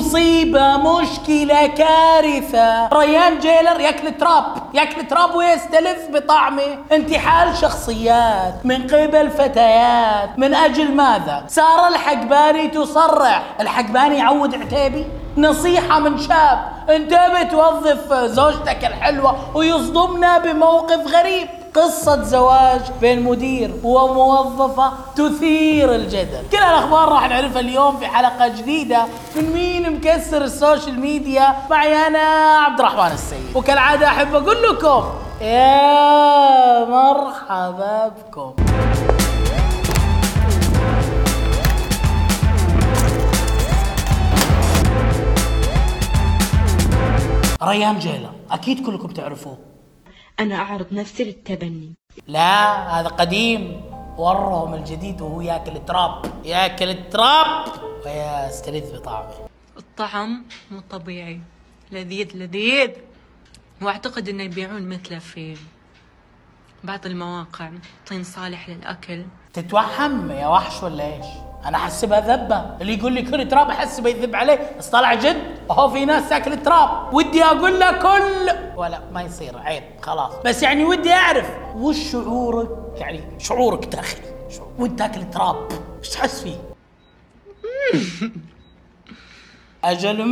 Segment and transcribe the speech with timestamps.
[0.00, 2.88] مصيبة مشكلة كارثة.
[2.88, 10.38] ريان جيلر ياكل تراب ياكل تراب ويستلذ بطعمه انتحال شخصيات من قبل فتيات.
[10.38, 13.42] من أجل ماذا؟ سارة الحقباني تصرح.
[13.60, 15.06] الحقباني يعود عتيبي.
[15.36, 16.58] نصيحة من شاب.
[16.90, 21.48] انت بتوظف زوجتك الحلوة ويصدمنا بموقف غريب.
[21.74, 26.42] قصة زواج بين مدير وموظفة تثير الجدل.
[26.52, 29.04] كل الأخبار راح نعرفها اليوم في حلقة جديدة
[29.36, 32.18] من مين مكسر ال social media معي أنا
[32.58, 33.56] عبد الرحمن السيد.
[33.56, 35.04] وكالعادة أحب أقول لكم
[35.40, 38.54] يا مرحبا بكم.
[47.62, 49.69] ريان جيلر أكيد كلكم تعرفوه.
[50.40, 51.92] أنا أعرض نفسي للتبني.
[52.26, 53.82] لا هذا قديم.
[54.18, 57.66] ورهم الجديد وهو ياكل تراب ياكل تراب
[58.06, 59.34] ويستلذ بطعمه.
[59.76, 61.40] الطعم مو طبيعي.
[61.92, 62.90] لذيذ لذيذ.
[63.82, 65.56] وأعتقد إنه يبيعون مثله في
[66.84, 67.70] بعض المواقع.
[68.08, 69.24] طين صالح للأكل.
[69.52, 71.26] تتوهم يا وحش ولا إيش؟
[71.64, 75.49] أنا احسبها ذبه اللي يقول لي كل تراب احسبه يذب عليه بس طلع جد.
[75.70, 80.62] وهو في ناس تاكل تراب ودي أقول له كل ولا ما يصير عيب خلاص بس
[80.62, 84.68] يعني ودي أعرف وش شعورك يعني شعورك داخلي شعور.
[84.78, 85.56] وانت تاكل تراب
[85.98, 86.56] إيش تحس فيه؟
[89.84, 90.24] أجل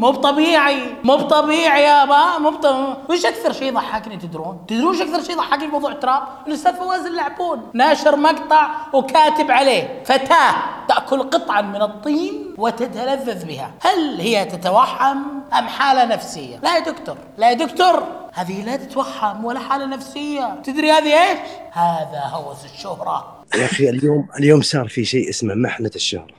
[0.00, 5.22] مو بطبيعي مو بطبيعي يابا مو بطبيعي وش أكثر شيء ضحكني تدرون؟ تدرون وش أكثر
[5.22, 10.54] شيء ضحكني في موضوع تراب؟ الاستاذ فواز اللعبون ناشر مقطع وكاتب عليه فتاة
[10.88, 15.18] تأكل قطعا من الطين وتتلذذ بها، هل هي تتوحم
[15.58, 18.02] أم حالة نفسية؟ لا يا دكتور، لا يا دكتور،
[18.32, 21.38] هذه لا تتوحم ولا حالة نفسية، تدري هذه إيش؟
[21.72, 23.44] هذا هوس الشهرة.
[23.54, 26.34] يا أخي اليوم اليوم صار في شيء اسمه محنة الشهرة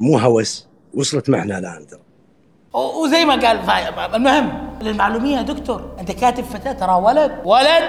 [0.00, 2.00] مو هوس وصلت محنه الآن ترى.
[2.74, 3.70] وزي ما قال
[4.14, 7.84] المهم للمعلومية يا دكتور أنت كاتب فتاة ترى ولد؟ ولد!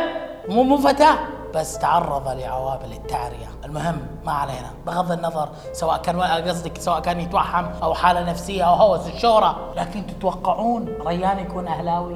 [0.49, 1.17] مو مو فتاة.
[1.55, 3.47] بس تعرض لعوامل التعرية.
[3.65, 4.71] المهم ما علينا.
[4.87, 9.73] بغض النظر سواء كان قصدك سواء كان يتوحم أو حالة نفسية أو هوس الشهرة.
[9.77, 12.15] لكن تتوقعون ريان يكون أهلاوي؟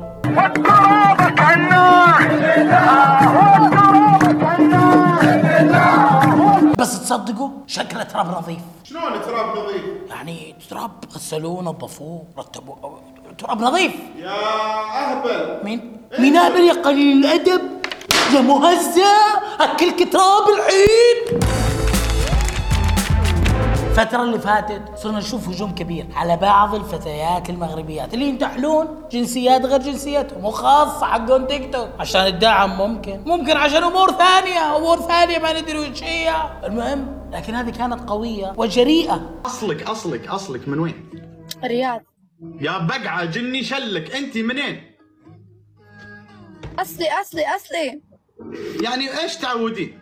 [6.78, 13.02] بس تصدقوا شكله تراب نظيف شلون تراب نظيف؟ يعني تراب غسلوه نظفوه رتبوه.
[13.38, 15.66] تراب نظيف يا أهبل.
[15.66, 17.62] مين؟ مين أهبل يا قليل الأدب؟
[18.36, 19.14] يا مهزأ
[19.60, 21.40] أكلك تراب الحين
[24.00, 29.82] الفترة اللي فاتت صرنا نشوف هجوم كبير على بعض الفتيات المغربيات اللي ينتحلون جنسيات غير
[29.82, 35.62] جنسيتهم وخاصة حقون تيك توك عشان الدعم ممكن ممكن عشان أمور ثانية أمور ثانية ما
[35.62, 36.34] ندري وش هي
[36.64, 41.10] المهم لكن هذه كانت قوية وجريئة أصلك أصلك أصلك من وين؟
[41.64, 42.02] الرياض
[42.62, 44.82] يا بقعة جني شلك أنت منين؟
[46.80, 48.02] أصلي أصلي أصلي
[48.84, 50.00] يعني إيش تعودين؟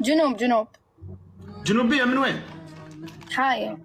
[0.00, 0.66] جنوب جنوب
[1.66, 2.42] جنوبية من وين؟
[3.30, 3.76] حايل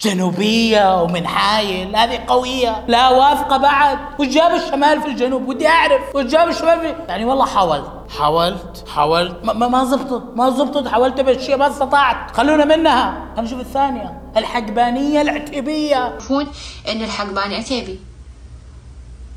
[0.00, 3.98] جنوبية ومن حايل هذه قوية لا واثقة بعد.
[4.20, 6.16] وش جاب الشمال في الجنوب ودي أعرف.
[6.16, 7.92] وش جاب الشمال في يعني والله حاولت.
[8.18, 9.44] حاولت حاولت.
[9.44, 10.88] ما, ما, زبطت ما زبطت.
[10.88, 12.36] حاولت بهالشيء ما استطعت.
[12.36, 13.24] خلونا منها.
[13.36, 14.22] خلينا نشوف الثانية.
[14.36, 15.90] الحقبانية العتيبية.
[15.90, 16.46] يعرفون
[16.88, 17.98] إن الحقباني عتيبي.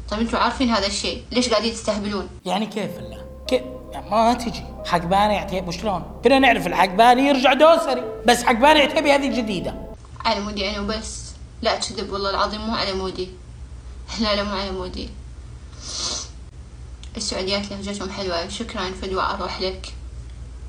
[0.10, 1.24] طيب أنتوا عارفين هذا الشيء.
[1.32, 3.17] ليش قاعدين تستهبلون؟ يعني كيف الله كيف
[3.92, 4.64] يعني ما تجي.
[4.86, 8.04] حقباني عتيبي وشلون كنا نعرف الحقباني يرجع دوسري.
[8.26, 9.76] بس حقباني عتيبي هذه جديدة
[10.26, 11.34] على مودي أنا وبس.
[11.62, 13.30] لا تكذب والله العظيم مو على مودي.
[14.20, 15.10] لا لا مو على مودي.
[17.18, 18.48] السعوديات لهجتهم حلوة.
[18.48, 19.94] شكرا فدوى أروح لك.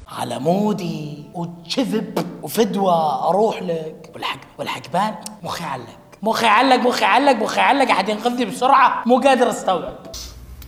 [0.08, 4.10] على مودي وكذب وفدوى أروح لك.
[4.14, 9.02] والحق والحقبان مخي علق مخي علق مخي علق مخي علق أحد ينقذني بسرعة.
[9.06, 9.98] مو قادر أستوعب.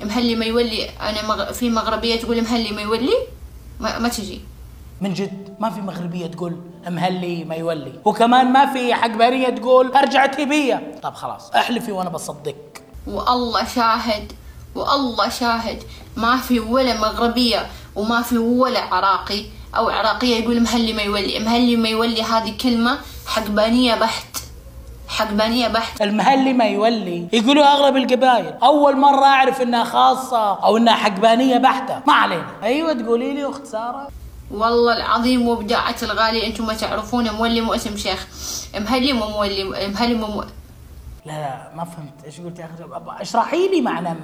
[0.03, 1.53] مهلي ما يولي أنا مغ...
[1.53, 3.15] في مغربية تقول مهلي ما يولي؟
[3.81, 4.41] ما, ما تجي.
[5.01, 6.57] من جد؟ ما في مغربية تقول
[6.89, 7.93] مهلي ما يولي.
[8.05, 14.33] وكمان ما في حقبانيه تقول أرجع تيبيه طب خلاص أحلفي وأنا بصدقك والله شاهد
[14.75, 15.83] والله شاهد.
[16.17, 17.67] ما في ولا مغربية
[17.97, 19.45] وما في ولا عراقي.
[19.77, 21.39] أو عراقية يقول مهلي ما يولي.
[21.39, 24.30] مهلي ما يولي هذه كلمة حقبانية بحت.
[25.11, 27.29] حقبانية بحت المهلي ما يولي.
[27.33, 28.55] يقولوا اغلب القبائل.
[28.63, 32.03] أول مرة أعرف إنها خاصة أو إنها حقبانيه بحتة.
[32.07, 32.47] ما علينا.
[32.63, 34.09] أيوه تقولي لي أخت سارة.
[34.51, 36.47] والله العظيم وبداعة الغالي.
[36.47, 38.27] أنتم ما تعرفون مولي مو اسم شيخ.
[38.75, 40.45] مهلي مو مولي مهلي مو مو...
[41.27, 42.25] لا لا ما فهمت.
[42.25, 44.19] إيش قلت يا أخي؟ اشرحي لي معنى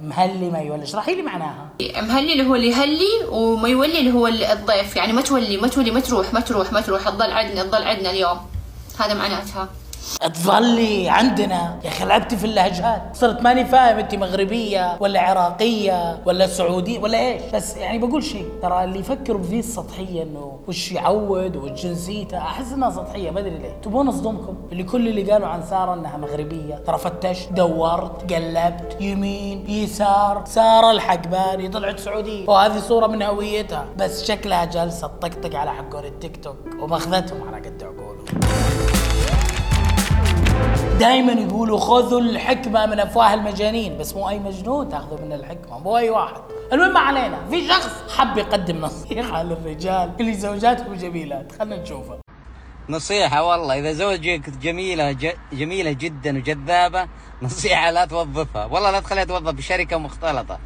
[0.00, 0.82] مهلي ما يولي.
[0.82, 1.68] اشرحي لي معناها.
[1.80, 4.96] مهلي اللي هو اللي يهلي وما يولي اللي هو الضيف.
[4.96, 7.08] يعني ما تولي ما تولي ما تروح ما تروح ما تروح.
[7.08, 8.38] تظل عندنا تظل عندنا اليوم.
[9.00, 9.68] هذا معناتها.
[10.34, 11.80] تظلي عندنا.
[11.84, 13.02] يا أخي لعبتي في اللهجات.
[13.12, 17.42] صرت ماني فاهم انت مغربية ولا عراقية ولا سعودية ولا إيش.
[17.54, 22.72] بس يعني بقول شيء ترى اللي يفكروا بذي السطحية إنه وش يعود وش جنسيته أحس
[22.72, 23.80] إنها سطحية ما أدري ليه.
[23.82, 26.74] تبون أصدمكم؟ اللي كل اللي قالوا عن سارة إنها مغربية.
[26.74, 30.44] ترى فتشت دورت قلبت يمين يسار.
[30.46, 32.48] سارة الحقباني طلعت سعودية.
[32.48, 33.86] وهذه صورة من هويتها.
[33.96, 38.75] بس شكلها جالسة تطقطق على حقون التيك توك ومأخذتهم على قد عقولهم.
[40.98, 45.96] دائما يقولوا خذوا الحكمة من أفواه المجانين بس مو أي مجنون تأخذوا من الحكمة مو
[45.96, 46.40] أي واحد.
[46.72, 52.18] المهم ما علينا في شخص حب يقدم نصيحة للرجال اللي زوجاتهم جميلات خلينا نشوفه.
[52.88, 55.32] نصيحة والله إذا زوجك جميلة ج...
[55.52, 57.06] جميلة جدا وجذابة
[57.42, 58.64] نصيحة لا توظفها.
[58.66, 60.58] والله لا تخليها توظف بشركة مختلطة.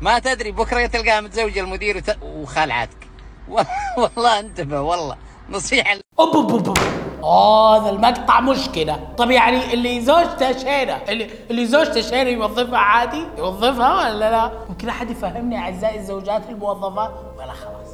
[0.00, 2.16] ما تدري بكرة تلقاها متزوجة المدير وت...
[2.22, 3.08] وخالعتك
[3.98, 5.16] والله انتبه والله.
[5.50, 6.78] نصيحة أوب أوب أوب.
[7.24, 7.82] أوب.
[7.82, 9.00] هذا المقطع مشكلة.
[9.18, 14.88] طب يعني اللي زوجته شينة اللي اللي زوجته شينة يوظفها عادي؟ يوظفها ولا لا؟ ممكن
[14.88, 17.92] أحد يفهمني أعزائي الزوجات الموظفات ولا خلاص.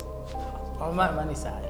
[0.81, 0.95] خلاص.
[0.95, 1.69] ما ماني سائل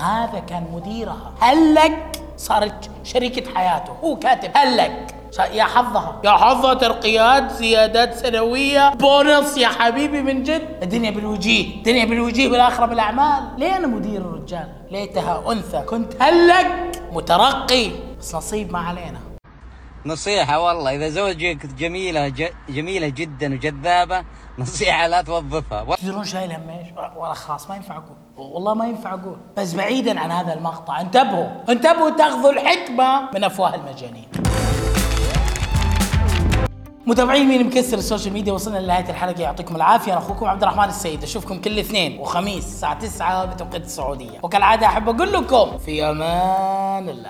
[0.00, 1.32] هذا كان مديرها.
[1.40, 3.92] هلك صارت شريكة حياته.
[4.04, 5.19] هو كاتب هلك.
[5.38, 6.20] يا حظها.
[6.24, 8.90] يا حظها ترقيات زيادات سنوية.
[8.94, 10.68] بونص يا حبيبي من جد.
[10.82, 11.76] الدنيا بالوجيه.
[11.76, 13.42] الدنيا بالوجيه بالآخرة بالأعمال.
[13.58, 15.82] ليه أنا مدير الرجال؟ ليتها أنثى.
[15.82, 17.00] كنت هلك.
[17.12, 17.90] مترقي.
[18.20, 19.29] بس نصيب ما علينا.
[20.06, 22.48] نصيحة والله إذا زوجك جميلة ج...
[22.68, 24.24] جميلة جدا وجذابة
[24.58, 25.96] نصيحة لا توظفها.
[25.96, 28.16] تدرون شايل هم إيش؟ ولا خلاص ما ينفع أقول.
[28.36, 29.36] والله ما ينفع أقول.
[29.56, 34.28] بس بعيدا عن هذا المقطع انتبهوا انتبهوا تاخذوا الحكمة من أفواه المجانين.
[37.06, 39.42] متابعين مين مكسر السوشيال ميديا وصلنا لنهاية الحلقة.
[39.42, 40.12] يعطيكم العافية.
[40.12, 41.22] أنا أخوكم عبد الرحمن السيد.
[41.22, 44.38] أشوفكم كل اثنين وخميس الساعة 9 بتوقيت السعودية.
[44.42, 47.12] وكالعادة أحب أقول لكم في أمان الله.